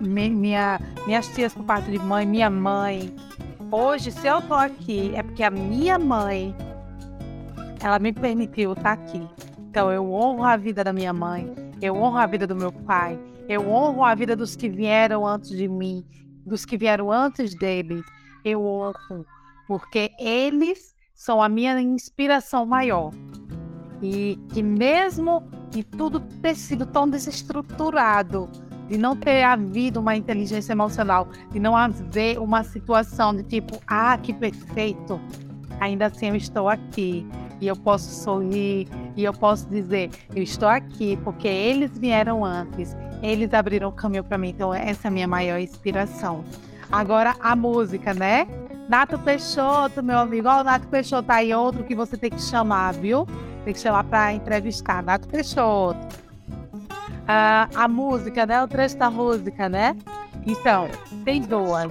[0.00, 3.14] mi- minha, minhas tias por parte de mãe, minha mãe,
[3.70, 6.56] Hoje, se eu tô aqui, é porque a minha mãe,
[7.82, 9.28] ela me permitiu estar aqui.
[9.58, 13.20] Então, eu honro a vida da minha mãe, eu honro a vida do meu pai,
[13.46, 16.02] eu honro a vida dos que vieram antes de mim,
[16.46, 18.02] dos que vieram antes dele.
[18.42, 19.26] Eu honro,
[19.66, 23.12] porque eles são a minha inspiração maior.
[24.00, 28.48] E que mesmo de tudo ter sido tão desestruturado,
[28.88, 34.16] de não ter havido uma inteligência emocional, de não haver uma situação de tipo, ah,
[34.18, 35.20] que perfeito,
[35.80, 37.26] ainda assim eu estou aqui
[37.60, 42.96] e eu posso sorrir e eu posso dizer, eu estou aqui porque eles vieram antes,
[43.22, 46.44] eles abriram o caminho para mim, então essa é a minha maior inspiração.
[46.90, 48.46] Agora a música, né?
[48.88, 52.94] Nato Peixoto, meu amigo, ó, o Nato Peixoto aí, outro que você tem que chamar,
[52.94, 53.26] viu?
[53.64, 56.27] Tem que chamar para entrevistar, Nato Peixoto.
[57.30, 58.62] Ah, a música, né?
[58.62, 59.94] O trecho da música, né?
[60.46, 60.88] Então,
[61.26, 61.86] tem duas.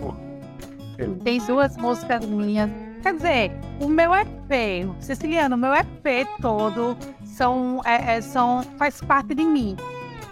[1.24, 2.72] Tem duas músicas minhas.
[3.04, 9.00] Quer dizer, o meu EP, Siciliano, o meu EP todo são, é, é, são, faz
[9.00, 9.78] parte de mim.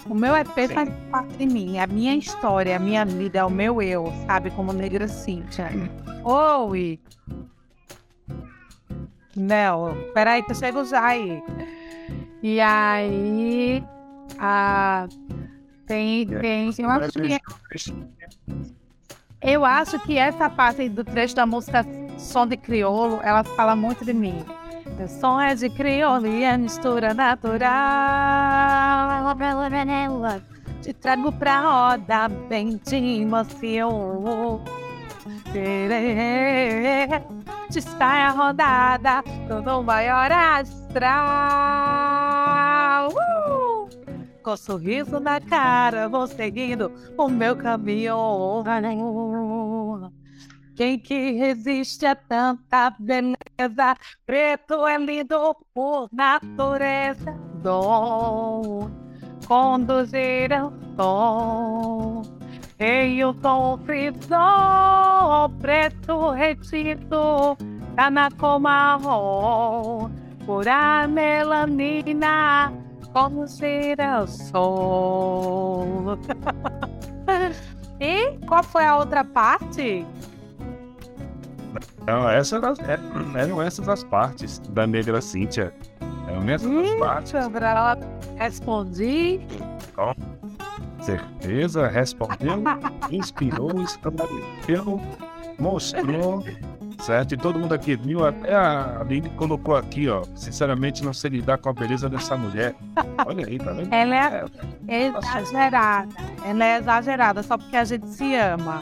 [0.09, 0.67] O meu EP Sim.
[0.69, 1.77] faz parte de mim.
[1.77, 4.49] É a minha história, a minha vida, é o meu eu, sabe?
[4.49, 5.69] Como negra Cíntia.
[6.23, 6.99] Oi!
[9.35, 11.43] Não, peraí que eu chego já aí.
[12.41, 13.83] E aí,
[14.39, 15.07] a,
[15.85, 17.41] tem, tem, eu acho que
[19.41, 21.85] eu acho que essa parte do trecho da música
[22.17, 24.43] Som de Crioulo, ela fala muito de mim.
[24.99, 27.65] O som é de crioulo e é mistura natural.
[30.81, 34.63] Te trago pra roda bem de emoção.
[37.69, 42.24] Te sai a rodada todo maior astral.
[44.45, 48.13] Com sorriso na cara, vou seguindo o meu caminho.
[50.75, 53.97] Quem que resiste a tanta beleza?
[54.23, 57.31] Preto é lindo por natureza.
[57.63, 58.91] Dom,
[59.47, 62.21] conduzir ao som.
[62.77, 67.57] Em o tom frisou, preto retido,
[67.95, 70.11] tá na cor marrom.
[70.45, 71.07] Pura
[73.15, 76.17] melanina, conduzir ao sol.
[77.99, 80.05] e qual foi a outra parte?
[82.05, 85.73] Não, essa era, é- eram essas as partes da negra Cíntia.
[86.27, 87.31] Eram essas as Hum, partes.
[87.31, 87.97] Sandra,
[88.35, 89.39] respondi.
[91.01, 92.63] Certeza, respondeu,
[93.11, 94.99] inspirou, esclareceu,
[95.59, 96.43] mostrou,
[96.99, 97.33] certo?
[97.33, 100.23] E todo mundo aqui viu, até a Aline colocou aqui, ó.
[100.35, 102.75] Sinceramente, não sei lidar com a beleza dessa mulher.
[103.25, 103.93] Olha aí, tá vendo?
[103.93, 104.15] Ela
[104.87, 106.09] é exagerada.
[106.45, 108.81] Ela é exagerada só porque a gente se ama.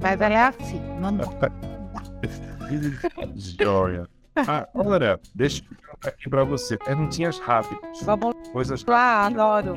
[0.00, 0.80] Mas ela é assim.
[1.00, 1.16] Não
[3.36, 4.08] Joia.
[4.36, 6.76] Ah, olha, deixa eu perguntar aqui pra você.
[6.76, 8.02] Perguntinhas rápidas.
[8.02, 9.76] Vamos Coisas lá, adoro.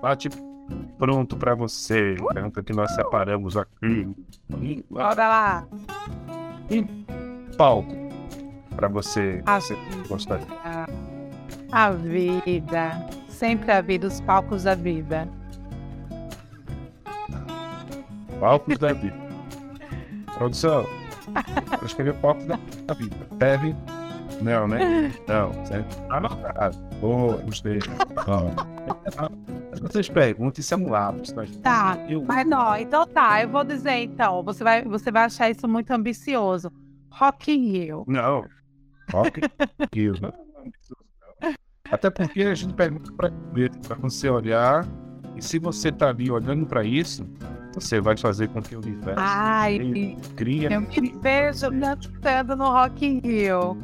[0.00, 0.28] bate
[0.98, 2.16] pronto pra você.
[2.32, 4.16] Pergunta que nós separamos aqui.
[4.90, 5.66] Bora lá.
[7.56, 7.94] Palco.
[8.76, 9.76] Pra você, A você
[10.08, 10.40] gostar.
[11.70, 13.08] A vida.
[13.28, 15.28] Sempre a vida, os palcos da vida.
[18.40, 19.16] Palcos da vida.
[20.36, 20.86] Produção.
[21.80, 23.16] Eu escrevi palcos da da vida.
[23.32, 23.74] Deve.
[24.42, 25.12] Não, né?
[25.28, 25.96] Não, certo?
[26.10, 26.76] Anotado.
[27.00, 27.78] Boa, gostei.
[28.26, 29.34] Ó.
[29.84, 31.32] Vocês perguntam, isso é um lápis.
[31.34, 31.54] Nós...
[31.58, 34.42] Tá, Eu, mas não, então tá, eu vou dizer então.
[34.42, 36.72] Você vai, você vai achar isso muito ambicioso.
[37.10, 38.04] Rock in Rio.
[38.06, 38.44] Não.
[39.12, 40.14] Rock in Rio.
[41.90, 44.86] Até porque a gente pergunta para você olhar
[45.36, 47.26] e se você tá ali olhando para isso,
[47.74, 53.04] você vai fazer com que o universo Ai, cria eu me vejo cantando no Rock
[53.04, 53.76] in Rio.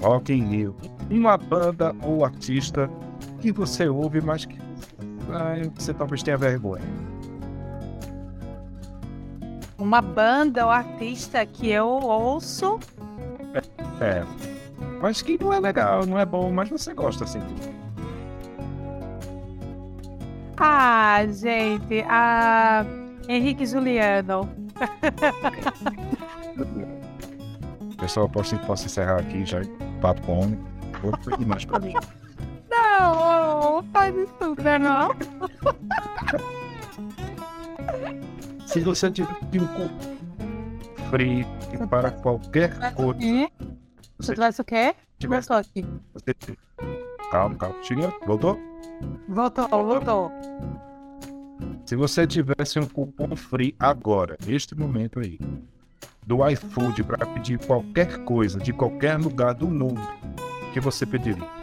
[0.00, 0.76] Rock in Rio.
[1.08, 2.90] Uma banda ou artista
[3.40, 4.58] que você ouve, mas que
[5.74, 6.84] você talvez tenha vergonha.
[9.78, 12.78] Uma banda ou artista que eu ouço.
[14.00, 14.22] É.
[15.00, 17.40] Mas que não é legal, não é bom, mas você gosta assim.
[20.56, 22.86] Ah, gente, a
[23.28, 24.48] Henrique Juliano.
[27.98, 29.60] Pessoal, posso, posso encerrar aqui já
[30.00, 30.58] papo com homem.
[31.02, 31.94] Vou pedir mais pra mim.
[32.98, 35.10] Não, faz isso, né, não.
[38.66, 41.46] Se você tiver um frio
[41.88, 43.50] para qualquer coisa?
[44.18, 44.94] Você tivesse o quê?
[45.18, 45.86] tivesse, aqui.
[46.12, 46.34] você...
[47.30, 47.82] Calma, calma.
[47.82, 48.58] Chega, voltou?
[49.28, 50.32] Voltou, voltou.
[51.84, 55.38] Se você tivesse um cupom free agora, neste momento aí,
[56.26, 60.00] do iFood para pedir qualquer coisa de qualquer lugar do mundo,
[60.68, 61.61] o que você pediria?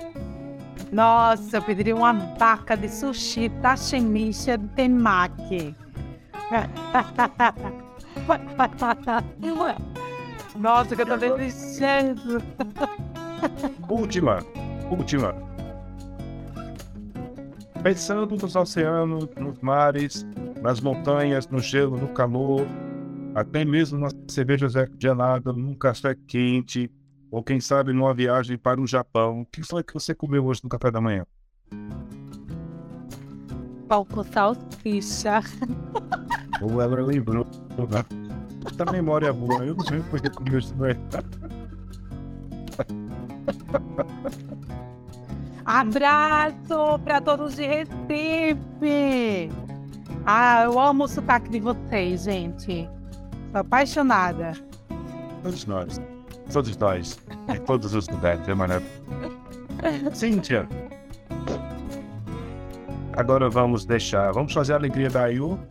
[0.91, 5.75] Nossa, eu pediria uma vaca de sushi tachimicha de temaki.
[10.55, 12.41] Nossa, que eu tô desejando.
[13.87, 14.39] Última,
[14.89, 15.35] última.
[17.81, 20.27] Pensando nos oceanos, nos mares,
[20.61, 22.67] nas montanhas, no gelo, no calor,
[23.33, 24.67] até mesmo na cerveja
[24.99, 26.91] gelada, num café quente,
[27.31, 29.41] ou quem sabe numa viagem para o Japão.
[29.41, 31.25] O que foi que você comeu hoje no café da manhã?
[33.87, 35.41] Pão com salsicha.
[36.61, 37.45] Ou ela lembrou,
[37.77, 38.03] né?
[38.75, 40.95] Da memória boa, eu não sei porque comeu isso, não é?
[45.65, 49.49] Abraço para todos de Recife.
[50.25, 52.89] Ah, eu amo o sotaque de vocês, gente.
[53.51, 54.53] Sou apaixonada.
[55.43, 56.01] Todos nós.
[56.51, 57.19] Todos nós.
[57.47, 59.03] Em todos os lugares, é maravilhoso.
[60.13, 60.67] Cíntia.
[63.13, 64.31] Agora vamos deixar.
[64.31, 65.59] Vamos fazer a alegria da Ayu.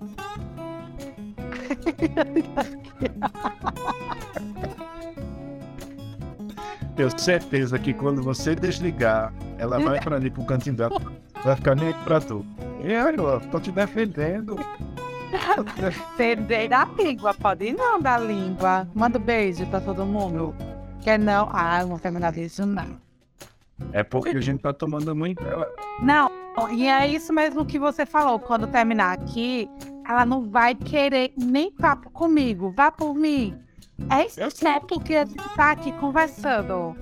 [6.95, 11.01] Tenho certeza que quando você desligar, ela vai para ali pro cantinho dela.
[11.45, 12.45] Vai ficar nem aqui pra tu.
[12.83, 14.57] E aí, ó, tô te defendendo.
[16.17, 18.89] Perdei da língua, pode ir não da língua.
[18.95, 20.55] Manda um beijo pra todo mundo.
[21.03, 21.49] Quer não?
[21.53, 22.99] Ah, eu não quero mandar beijo, não.
[23.93, 25.43] É porque a gente tá tomando muito.
[26.03, 26.31] Não,
[26.73, 28.39] e é isso mesmo que você falou.
[28.39, 29.71] Quando terminar aqui,
[30.07, 32.73] ela não vai querer nem papo comigo.
[32.77, 33.57] Vá por mim.
[34.11, 36.97] É isso Eu é porque a gente tá aqui conversando.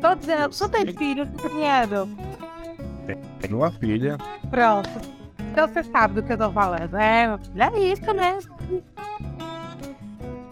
[0.00, 2.08] Tô dizendo, tu tem filho, dinheiro.
[3.40, 4.16] Tem uma filha.
[4.50, 4.90] Pronto.
[5.50, 6.96] Então você sabe do que eu tô falando.
[6.96, 8.54] É, é isso mesmo.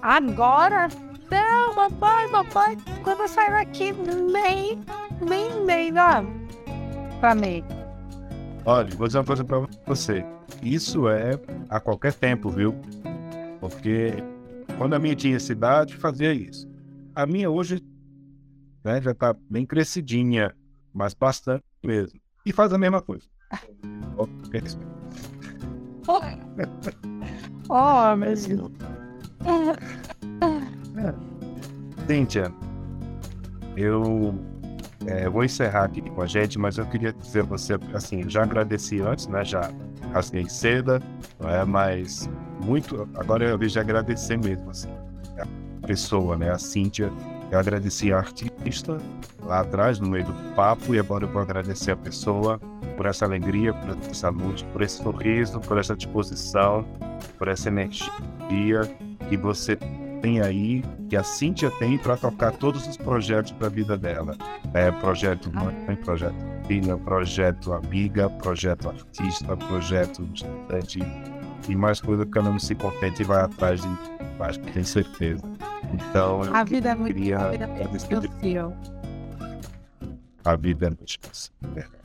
[0.03, 0.89] Agora?
[1.31, 4.81] Não, papai, papai, quando eu sair aqui, nem,
[5.21, 6.27] nem, nem, não.
[7.21, 7.65] Pra mim.
[8.65, 10.25] Olha, vou dizer uma coisa pra você.
[10.63, 12.75] Isso é a qualquer tempo, viu?
[13.61, 14.13] Porque
[14.77, 16.69] quando a minha tinha essa idade, fazia isso.
[17.15, 17.83] A minha hoje
[18.85, 20.55] né, já tá bem crescidinha,
[20.93, 22.21] mas bastante mesmo.
[22.45, 23.27] E faz a mesma coisa.
[24.17, 24.63] Ok.
[27.69, 28.73] Oh, meu Deus.
[32.07, 32.53] Cíntia,
[33.77, 34.35] eu
[35.07, 39.01] é, vou encerrar aqui com a gente, mas eu queria dizer você, assim, já agradeci
[39.01, 39.45] antes, né?
[39.45, 39.71] Já
[40.13, 41.01] rasguei seda,
[41.41, 41.65] é?
[41.65, 42.29] Mas
[42.65, 44.91] muito, agora eu vejo agradecer mesmo, assim,
[45.39, 46.51] a pessoa, né?
[46.51, 47.13] A Cíntia,
[47.51, 48.99] eu agradeci a artista
[49.45, 52.61] lá atrás, no meio do papo, e agora eu vou agradecer a pessoa
[52.97, 56.85] por essa alegria, por essa luz, por esse sorriso, por essa disposição,
[57.39, 58.81] por essa energia
[59.29, 59.79] que você
[60.21, 64.37] tem aí, que a Cíntia tem para tocar todos os projetos para a vida dela.
[64.75, 66.35] É projeto mãe, projeto
[66.67, 71.01] filha, projeto amiga, projeto artista, projeto estudante
[71.69, 73.89] e mais coisa que ela não se contente e vai atrás de
[74.39, 75.43] mais, tenho certeza.
[75.93, 78.73] Então, A vida é muito queria a vida é muito difícil.
[80.45, 81.19] a vida é muito.
[81.75, 81.99] Verdade.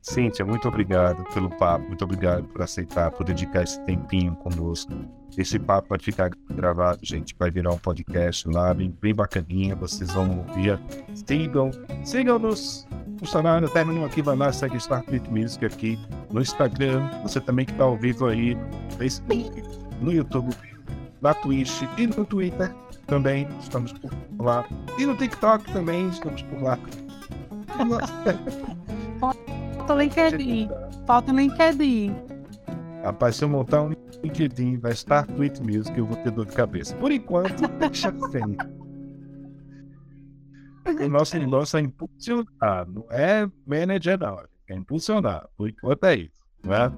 [0.00, 4.92] Cíntia, muito obrigado pelo papo, muito obrigado por aceitar, por dedicar esse tempinho conosco.
[5.36, 10.10] Esse papo vai ficar gravado, gente, vai virar um podcast lá, bem, bem bacaninha, vocês
[10.12, 10.80] vão ouvir.
[11.14, 11.70] Sigam,
[12.04, 12.86] sigam-nos.
[13.18, 15.98] Funcionário, terminou aqui, vai lá, segue Starfleet Music aqui
[16.32, 17.08] no Instagram.
[17.22, 19.62] Você também que está ao vivo aí no Facebook,
[20.00, 20.54] no YouTube,
[21.20, 22.74] na Twitch e no Twitter
[23.06, 24.66] também estamos por lá.
[24.98, 26.78] E no TikTok também estamos por lá.
[29.20, 30.68] Falta o LinkedIn.
[31.06, 32.14] Falta o LinkedIn.
[33.04, 33.92] Rapaz, se eu montar um
[34.26, 36.94] LinkedIn, vai estar Tweet Music, eu vou ter dor de cabeça.
[36.96, 38.56] Por enquanto, deixa assim.
[41.04, 44.38] O nosso negócio é impulsionar, não é manager, não.
[44.68, 45.48] É impulsionar.
[45.56, 46.92] Por enquanto é isso, não é?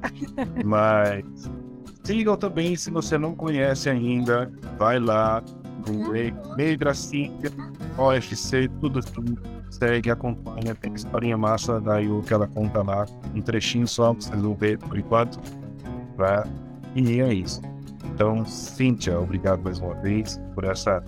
[0.64, 1.24] Mas
[2.04, 5.42] sigam também, se você não conhece ainda, vai lá
[6.56, 7.50] Negra Cíntia,
[7.96, 9.40] OFC, tudo, tudo.
[9.70, 14.22] Segue, acompanha, tem historinha massa daí o que ela conta lá, um trechinho só pra
[14.22, 15.38] vocês ver por enquanto.
[16.16, 16.46] Tá?
[16.98, 17.62] E é isso.
[18.04, 21.02] Então, Cíntia, obrigado mais uma vez por essa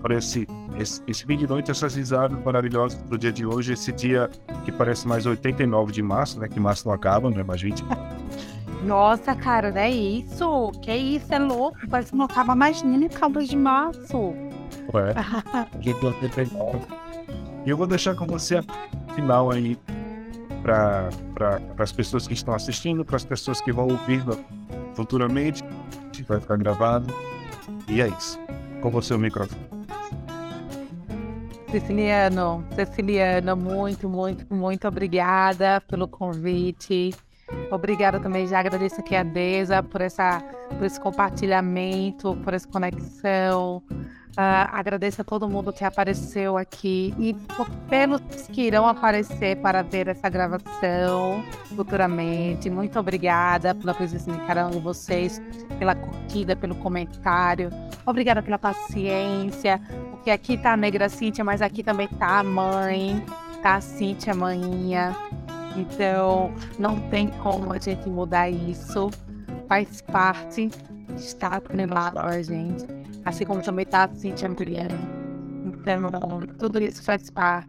[0.00, 0.46] por esse,
[0.78, 4.30] esse, esse vídeo de noite, essas risadas maravilhosas do dia de hoje, esse dia
[4.64, 6.46] que parece mais 89 de março, né?
[6.46, 7.82] Que março não acaba, não é mais 20.
[8.84, 10.72] Nossa, cara, não é isso?
[10.82, 11.78] Que isso, é louco.
[11.88, 14.34] Parece que não acaba mais nem caldo de março.
[14.92, 15.14] Ué.
[17.66, 18.64] E eu vou deixar com você a
[19.14, 19.78] final aí
[20.62, 21.08] para
[21.78, 24.22] as pessoas que estão assistindo, para as pessoas que vão ouvir
[24.94, 25.62] futuramente,
[26.26, 27.12] vai ficar gravado.
[27.88, 28.38] E é isso.
[28.80, 29.60] Com você o microfone.
[31.70, 37.12] Ceciliano, Ceciliano, muito, muito, muito obrigada pelo convite.
[37.70, 43.82] Obrigada também, já agradeço aqui a Deza por, essa, por esse compartilhamento, por essa conexão.
[44.36, 47.36] Ah, agradeço a todo mundo que apareceu aqui e
[47.88, 51.44] pelos que irão aparecer para ver essa gravação
[51.76, 52.68] futuramente.
[52.68, 55.40] Muito obrigada pela presença de cada um de vocês,
[55.78, 57.70] pela curtida, pelo comentário.
[58.04, 59.80] Obrigada pela paciência,
[60.10, 63.24] porque aqui tá a Negra Cíntia, mas aqui também tá a mãe,
[63.62, 65.16] tá a Cíntia Maninha.
[65.76, 69.10] Então, não tem como a gente mudar isso.
[69.68, 70.70] Faz parte,
[71.16, 72.86] está atrelado a gente.
[73.24, 75.24] Assim como também está a Ambriano.
[75.66, 77.68] Então, tudo isso faz parte.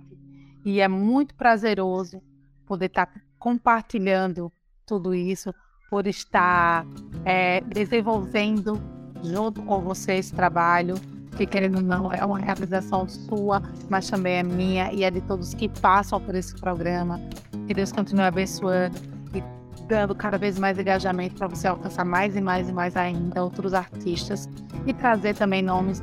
[0.64, 2.22] E é muito prazeroso
[2.66, 4.52] poder estar compartilhando
[4.86, 5.54] tudo isso,
[5.90, 6.86] por estar
[7.24, 8.80] é, desenvolvendo
[9.24, 10.96] junto com você esse trabalho,
[11.36, 15.22] que querendo ou não é uma realização sua, mas também é minha e é de
[15.22, 17.20] todos que passam por esse programa.
[17.68, 18.96] Que Deus continue abençoando
[19.34, 19.44] e
[19.88, 23.74] dando cada vez mais engajamento para você alcançar mais e mais e mais ainda outros
[23.74, 24.50] artistas
[24.86, 26.02] e trazer também nomes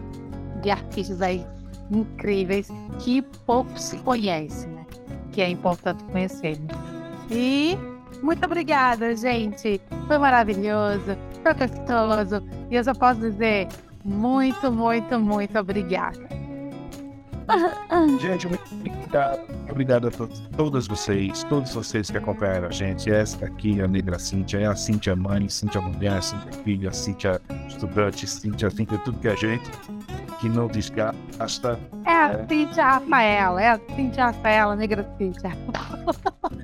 [0.61, 1.45] de artistas aí
[1.91, 2.69] incríveis
[3.01, 4.87] que pouco se conhecem, né?
[5.33, 6.61] Que é importante conhecer.
[7.31, 7.77] E
[8.23, 9.81] muito obrigada, gente.
[10.07, 12.43] Foi maravilhoso, foi gostoso.
[12.71, 13.69] E eu só posso dizer
[14.05, 16.19] muito, muito, muito obrigada.
[18.21, 19.41] Gente, muito obrigado.
[19.71, 23.11] Obrigado a todos, todas vocês, todos vocês que acompanharam a gente.
[23.11, 27.41] Essa aqui é a Negra Cíntia, é a Cíntia mãe, Cíntia mulher, Cíntia filha, Cíntia
[27.69, 29.71] estudante, Cíntia, Cíntia, tudo que é gente
[30.41, 31.79] que não desgasta.
[32.05, 35.53] É a Cíntia Rafaela, é a Cíntia Rafaela, negra Cíntia.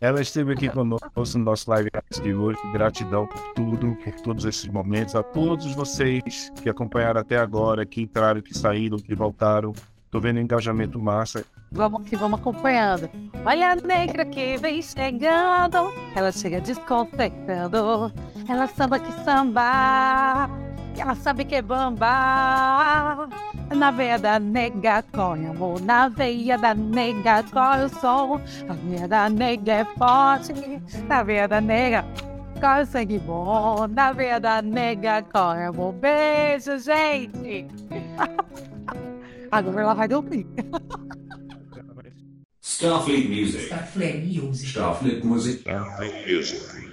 [0.00, 1.90] Ela esteve aqui conosco no nosso live
[2.22, 2.58] de hoje.
[2.72, 5.14] Gratidão por tudo, por todos esses momentos.
[5.14, 9.72] A todos vocês que acompanharam até agora, que entraram, que saíram, que voltaram.
[10.10, 11.44] Tô vendo engajamento massa.
[11.72, 13.08] Vamos que vamos acompanhando.
[13.44, 15.92] Olha a negra que vem chegando.
[16.14, 18.12] Ela chega desconcertando.
[18.48, 20.48] Ela samba que samba.
[20.98, 23.28] Ela sabe que é bamba.
[23.74, 25.80] Na veia da nega corre amor.
[25.80, 28.40] Na veia da nega corre o som.
[28.68, 30.52] A veia da nega é forte.
[31.08, 32.04] Na veia da nega
[32.60, 33.86] corre o sangue bom.
[33.88, 35.92] Na veia da nega corre amor.
[35.92, 37.66] Beijo, gente.
[39.50, 40.46] Agora ela vai dormir.
[42.60, 43.66] Starfleet Music.
[43.66, 44.68] Starfleet Music.
[44.70, 45.60] Starfleet Music.
[45.60, 46.85] Starfleet Music.